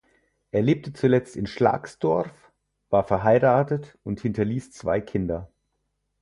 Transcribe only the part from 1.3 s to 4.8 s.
in Schlagsdorf, war verheiratet und hinterließ